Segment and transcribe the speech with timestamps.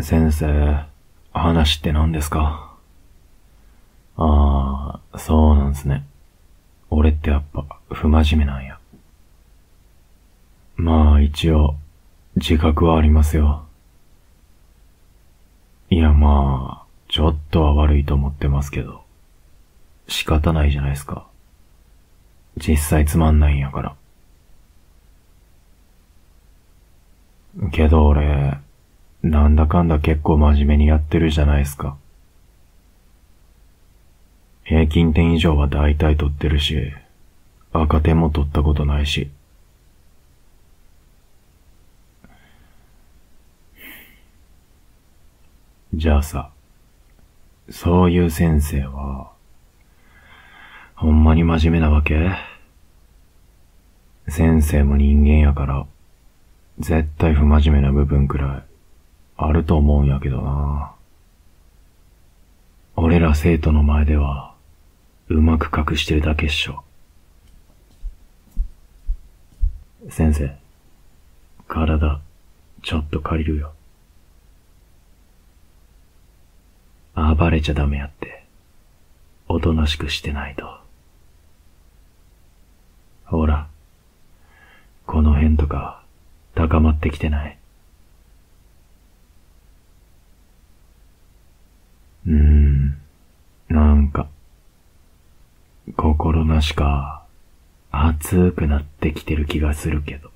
[0.00, 0.86] 先生、
[1.32, 2.72] 話って何ですか？
[4.16, 6.06] ああ、そうなんすね。
[6.88, 8.78] 俺ってやっぱ、不真面目なんや。
[10.76, 11.74] まあ一応、
[12.36, 13.66] 自覚はありますよ。
[15.90, 19.02] いやまあ、ちょっとは悪いと思ってますけど、
[20.06, 21.26] 仕方ないじゃないですか。
[22.56, 23.96] 実際つまんないんやから。
[27.72, 28.58] けど俺、
[29.22, 31.96] なんだかんだ結構真面目にやってるじゃないですか。
[34.64, 36.92] 平均点以上は大体取ってるし、
[37.72, 39.30] 赤点も取ったことないし。
[45.94, 46.50] じゃあさ、
[47.70, 49.32] そういう先生は、
[50.94, 52.36] ほんまに真面目なわけ？
[54.28, 55.86] 先生も人間やから、
[56.78, 58.67] 絶対不真面目な部分くらい、
[59.40, 60.92] あると思うんやけどな。
[62.96, 64.52] 俺ら生徒の前では、
[65.28, 66.82] うまく隠してるだけっしょ。
[70.10, 70.56] 先生、
[71.68, 72.20] 体、
[72.82, 73.72] ちょっと借りるよ。
[77.14, 78.44] 暴れちゃダメやって、
[79.46, 80.80] おとなしくしてないと。
[83.24, 83.68] ほら、
[85.06, 86.02] この辺とか、
[86.56, 87.58] 高まってきてない？
[92.28, 92.98] うーん、
[93.70, 94.28] なんか、
[95.96, 97.24] 心なしか、
[97.90, 100.30] 熱くなってきてる気がするけど。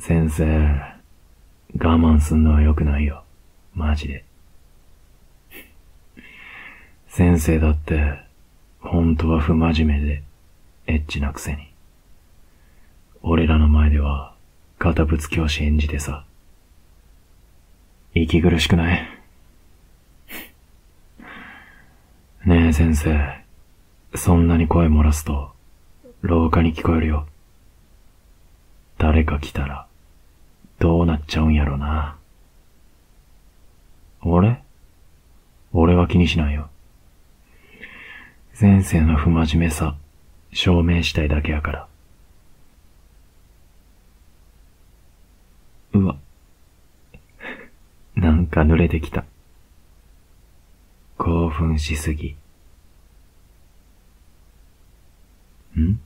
[0.00, 0.44] 先生、
[1.78, 3.22] 我慢すんのは良くないよ。
[3.72, 4.24] マジで。
[7.06, 8.18] 先生だって、
[8.80, 10.22] 本当は不真面目で、
[10.88, 11.72] エッチなくせに。
[13.22, 14.34] 俺らの前では、
[14.80, 16.25] 堅物教師演じてさ。
[18.18, 19.06] 息苦しくない？
[22.46, 23.44] ねえ先生、
[24.14, 25.52] そんなに声漏らすと、
[26.22, 27.26] 廊下に聞こえるよ。
[28.96, 29.86] 誰か来たら、
[30.78, 32.16] どうなっちゃうんやろな。
[34.22, 34.62] 俺？
[35.74, 36.70] 俺は気にしないよ。
[38.54, 39.94] 先生の不真面目さ、
[40.52, 41.88] 証明したいだけやから。
[45.92, 46.16] うわ。
[48.56, 49.24] なんか濡れてきた。
[51.18, 52.36] 興奮しすぎ。
[55.78, 56.00] ん？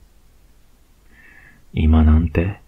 [1.72, 2.60] 今なんて？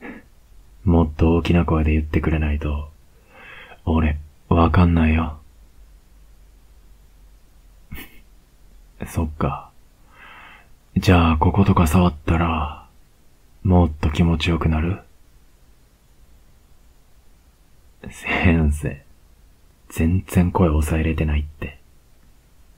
[0.84, 2.90] もっと大きな声で言ってくれないと、
[3.86, 4.18] 俺、
[4.50, 5.40] わかんないよ。
[9.06, 9.70] そっか。
[10.94, 12.86] じゃあ、こことか触ったら、
[13.64, 15.05] もっと気持ちよくなる？
[18.10, 19.02] 先生、
[19.88, 21.78] 全然声抑えれてないって。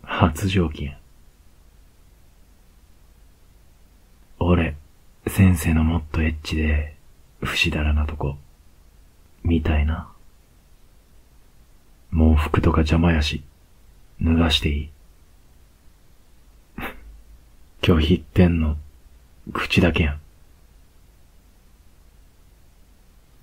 [0.03, 0.99] 発情期や。
[4.39, 4.77] 俺、
[5.27, 6.95] 先生のもっとエッチで、
[7.43, 8.37] 不死だらなとこ、
[9.45, 10.09] みたいな。
[12.11, 13.43] もう服とか邪魔やし、
[14.23, 14.91] 脱がしていい。
[17.83, 18.79] 拒否ってんの、
[19.53, 20.21] 口だけやん。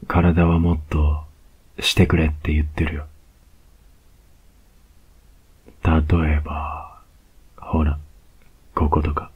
[0.07, 1.24] 体はもっと、
[1.79, 3.07] してくれって言ってるよ。
[5.83, 7.01] 例えば、
[7.57, 7.99] ほら、
[8.73, 9.31] こことか。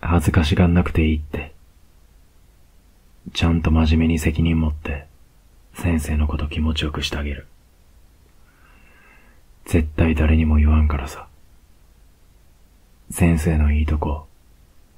[0.00, 1.52] 恥ずかしがんなくていいって。
[3.34, 5.06] ちゃんと真面目に責任持って、
[5.74, 7.46] 先生のこと気持ちよくしてあげる。
[9.66, 11.26] 絶対誰にも言わんからさ。
[13.10, 14.26] 先生のいいとこ、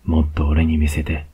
[0.05, 1.27] もっと俺に見せて。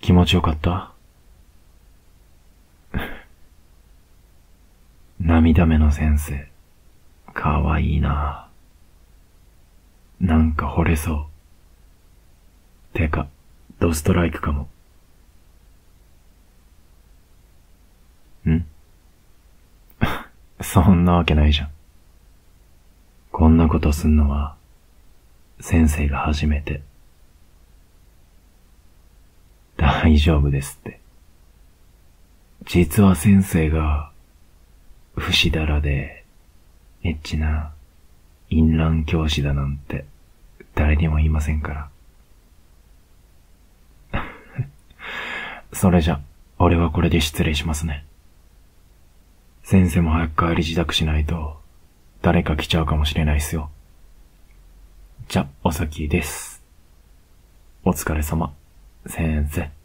[0.00, 0.92] 気持ちよかった？
[5.20, 6.48] 涙目の先生、
[7.34, 8.48] かわいいな。
[10.20, 11.28] なんか惚れそ
[12.94, 12.96] う。
[12.96, 13.28] てか、
[13.78, 14.68] ドストライクかも。
[18.48, 18.64] ん？
[20.60, 21.70] そんなわけないじゃん。
[23.32, 24.56] こんなことすんのは、
[25.60, 26.82] 先生が初めて。
[29.80, 31.00] 大丈夫ですって。
[32.66, 34.10] 実は先生が、
[35.16, 36.26] 不死だらで、
[37.02, 37.72] エッチな、
[38.50, 40.04] 淫乱教師だなんて、
[40.74, 41.88] 誰にも言いませんか
[44.12, 44.20] ら。
[45.72, 46.20] それじゃ、
[46.58, 48.04] 俺はこれで失礼しますね。
[49.62, 51.58] 先生も早く帰り自宅しないと、
[52.20, 53.70] 誰か来ちゃうかもしれないっすよ。
[55.26, 56.62] ちゃお先です。
[57.82, 58.52] お疲れ様、
[59.06, 59.79] 先生。